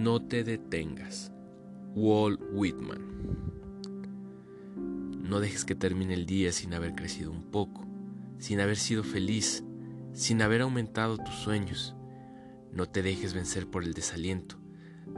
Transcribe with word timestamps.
No 0.00 0.22
te 0.22 0.44
detengas. 0.44 1.30
Walt 1.94 2.40
Whitman. 2.54 3.02
No 5.20 5.40
dejes 5.40 5.66
que 5.66 5.74
termine 5.74 6.14
el 6.14 6.24
día 6.24 6.52
sin 6.52 6.72
haber 6.72 6.94
crecido 6.94 7.30
un 7.30 7.42
poco, 7.42 7.86
sin 8.38 8.60
haber 8.60 8.78
sido 8.78 9.04
feliz, 9.04 9.62
sin 10.14 10.40
haber 10.40 10.62
aumentado 10.62 11.18
tus 11.18 11.34
sueños. 11.34 11.94
No 12.72 12.86
te 12.88 13.02
dejes 13.02 13.34
vencer 13.34 13.66
por 13.66 13.84
el 13.84 13.92
desaliento. 13.92 14.56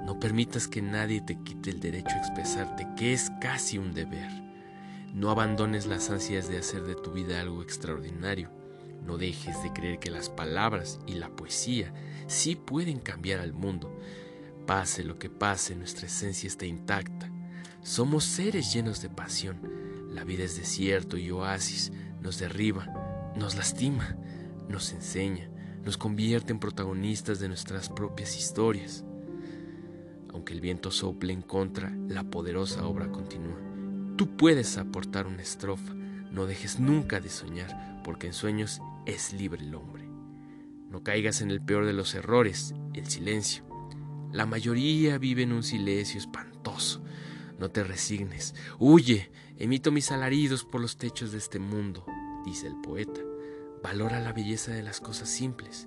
No 0.05 0.19
permitas 0.19 0.67
que 0.67 0.83
nadie 0.83 1.21
te 1.21 1.41
quite 1.45 1.71
el 1.71 1.79
derecho 1.79 2.17
a 2.17 2.19
expresarte, 2.19 2.89
que 2.97 3.13
es 3.13 3.31
casi 3.41 3.79
un 3.79 3.95
deber. 3.95 4.33
No 5.15 5.31
abandones 5.31 5.87
las 5.87 6.11
ansias 6.11 6.49
de 6.49 6.59
hacer 6.59 6.83
de 6.83 6.97
tu 6.97 7.13
vida 7.13 7.41
algo 7.41 7.63
extraordinario. 7.63 8.51
No 9.07 9.17
dejes 9.17 9.63
de 9.63 9.73
creer 9.73 10.01
que 10.01 10.11
las 10.11 10.29
palabras 10.29 10.99
y 11.07 11.13
la 11.15 11.29
poesía 11.29 11.95
sí 12.27 12.57
pueden 12.57 12.99
cambiar 12.99 13.39
al 13.39 13.53
mundo. 13.53 13.97
Pase 14.67 15.03
lo 15.03 15.19
que 15.19 15.29
pase, 15.29 15.75
nuestra 15.75 16.07
esencia 16.07 16.47
está 16.47 16.67
intacta. 16.67 17.31
Somos 17.83 18.25
seres 18.25 18.73
llenos 18.73 19.03
de 19.03 19.09
pasión. 19.09 19.61
La 20.13 20.25
vida 20.25 20.45
es 20.45 20.57
desierto 20.57 21.17
y 21.17 21.31
oasis. 21.31 21.93
Nos 22.21 22.39
derriba, 22.39 22.87
nos 23.37 23.57
lastima, 23.57 24.17
nos 24.69 24.93
enseña, 24.93 25.51
nos 25.85 25.99
convierte 25.99 26.53
en 26.53 26.61
protagonistas 26.61 27.41
de 27.41 27.49
nuestras 27.49 27.89
propias 27.89 28.39
historias. 28.39 29.05
Aunque 30.33 30.53
el 30.53 30.61
viento 30.61 30.91
sople 30.91 31.33
en 31.33 31.43
contra, 31.43 31.91
la 32.09 32.23
poderosa 32.23 32.87
obra 32.87 33.11
continúa. 33.11 33.59
Tú 34.17 34.37
puedes 34.37 34.79
aportar 34.79 35.27
una 35.27 35.43
estrofa, 35.43 35.93
no 36.31 36.47
dejes 36.47 36.79
nunca 36.79 37.21
de 37.21 37.29
soñar, 37.29 38.01
porque 38.05 38.29
en 38.29 38.33
sueños 38.33 38.81
es 39.07 39.33
libre 39.33 39.63
el 39.63 39.75
hombre. 39.75 40.09
No 40.89 41.03
caigas 41.03 41.41
en 41.41 41.51
el 41.51 41.61
peor 41.61 41.85
de 41.87 41.93
los 41.93 42.15
errores, 42.15 42.75
el 42.95 43.07
silencio. 43.09 43.65
La 44.33 44.47
mayoría 44.47 45.19
vive 45.19 45.43
en 45.43 45.53
un 45.53 45.63
silencio 45.63 46.19
espantoso. 46.19 47.05
No 47.59 47.71
te 47.71 47.85
resignes. 47.85 48.55
Huye, 48.79 49.31
emito 49.59 49.93
mis 49.93 50.11
alaridos 50.11 50.65
por 50.65 50.81
los 50.81 50.97
techos 50.97 51.33
de 51.33 51.39
este 51.39 51.59
mundo, 51.59 52.07
dice 52.45 52.67
el 52.67 52.81
poeta. 52.81 53.21
Valora 53.83 54.21
la 54.21 54.33
belleza 54.33 54.73
de 54.73 54.83
las 54.83 55.01
cosas 55.01 55.29
simples. 55.29 55.87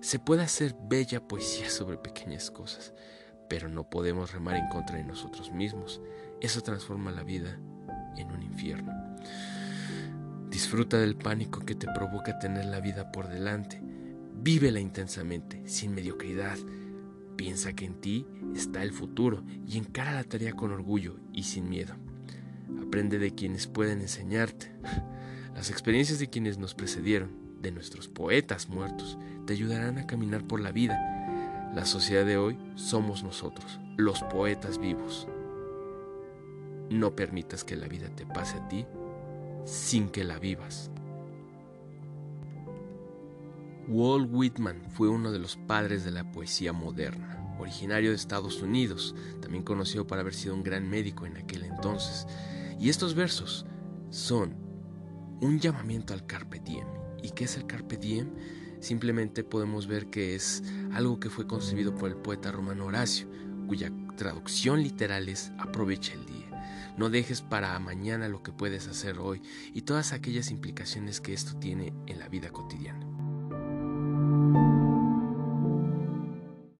Se 0.00 0.18
puede 0.18 0.42
hacer 0.42 0.76
bella 0.88 1.26
poesía 1.26 1.70
sobre 1.70 1.96
pequeñas 1.96 2.50
cosas, 2.50 2.92
pero 3.48 3.68
no 3.68 3.88
podemos 3.88 4.32
remar 4.32 4.56
en 4.56 4.68
contra 4.68 4.96
de 4.96 5.04
nosotros 5.04 5.50
mismos. 5.50 6.02
Eso 6.40 6.60
transforma 6.60 7.10
la 7.10 7.22
vida 7.22 7.58
en 8.16 8.30
un 8.30 8.42
infierno. 8.42 8.92
Disfruta 10.50 10.98
del 10.98 11.16
pánico 11.16 11.60
que 11.60 11.74
te 11.74 11.86
provoca 11.94 12.38
tener 12.38 12.66
la 12.66 12.80
vida 12.80 13.10
por 13.10 13.28
delante. 13.28 13.80
Vívela 14.34 14.80
intensamente, 14.80 15.62
sin 15.66 15.94
mediocridad. 15.94 16.58
Piensa 17.40 17.72
que 17.72 17.86
en 17.86 17.94
ti 17.94 18.26
está 18.54 18.82
el 18.82 18.92
futuro 18.92 19.42
y 19.66 19.78
encara 19.78 20.12
la 20.12 20.24
tarea 20.24 20.52
con 20.52 20.72
orgullo 20.72 21.16
y 21.32 21.44
sin 21.44 21.70
miedo. 21.70 21.94
Aprende 22.86 23.18
de 23.18 23.34
quienes 23.34 23.66
pueden 23.66 24.02
enseñarte. 24.02 24.70
Las 25.54 25.70
experiencias 25.70 26.18
de 26.18 26.28
quienes 26.28 26.58
nos 26.58 26.74
precedieron, 26.74 27.30
de 27.62 27.72
nuestros 27.72 28.08
poetas 28.08 28.68
muertos, 28.68 29.16
te 29.46 29.54
ayudarán 29.54 29.96
a 29.96 30.06
caminar 30.06 30.46
por 30.46 30.60
la 30.60 30.70
vida. 30.70 31.72
La 31.74 31.86
sociedad 31.86 32.26
de 32.26 32.36
hoy 32.36 32.58
somos 32.74 33.24
nosotros, 33.24 33.80
los 33.96 34.22
poetas 34.24 34.76
vivos. 34.76 35.26
No 36.90 37.16
permitas 37.16 37.64
que 37.64 37.74
la 37.74 37.88
vida 37.88 38.14
te 38.14 38.26
pase 38.26 38.58
a 38.58 38.68
ti 38.68 38.84
sin 39.64 40.10
que 40.10 40.24
la 40.24 40.38
vivas. 40.38 40.90
Walt 43.92 44.28
Whitman 44.30 44.84
fue 44.88 45.08
uno 45.08 45.32
de 45.32 45.40
los 45.40 45.56
padres 45.56 46.04
de 46.04 46.12
la 46.12 46.30
poesía 46.30 46.72
moderna, 46.72 47.56
originario 47.58 48.10
de 48.10 48.16
Estados 48.16 48.62
Unidos, 48.62 49.16
también 49.42 49.64
conocido 49.64 50.06
por 50.06 50.20
haber 50.20 50.32
sido 50.32 50.54
un 50.54 50.62
gran 50.62 50.88
médico 50.88 51.26
en 51.26 51.36
aquel 51.36 51.64
entonces. 51.64 52.28
Y 52.78 52.88
estos 52.88 53.16
versos 53.16 53.66
son 54.10 54.54
un 55.40 55.58
llamamiento 55.58 56.14
al 56.14 56.24
carpe 56.24 56.60
diem. 56.60 56.86
¿Y 57.20 57.30
qué 57.30 57.44
es 57.44 57.56
el 57.56 57.66
carpe 57.66 57.96
diem? 57.96 58.30
Simplemente 58.78 59.42
podemos 59.42 59.88
ver 59.88 60.06
que 60.06 60.36
es 60.36 60.62
algo 60.92 61.18
que 61.18 61.28
fue 61.28 61.48
concebido 61.48 61.92
por 61.92 62.10
el 62.10 62.16
poeta 62.16 62.52
romano 62.52 62.86
Horacio, 62.86 63.26
cuya 63.66 63.90
traducción 64.16 64.84
literal 64.84 65.28
es 65.28 65.50
aprovecha 65.58 66.12
el 66.12 66.26
día. 66.26 66.94
No 66.96 67.10
dejes 67.10 67.42
para 67.42 67.76
mañana 67.80 68.28
lo 68.28 68.40
que 68.44 68.52
puedes 68.52 68.86
hacer 68.86 69.18
hoy 69.18 69.42
y 69.74 69.82
todas 69.82 70.12
aquellas 70.12 70.52
implicaciones 70.52 71.20
que 71.20 71.32
esto 71.32 71.58
tiene 71.58 71.92
en 72.06 72.20
la 72.20 72.28
vida 72.28 72.50
cotidiana. 72.50 72.89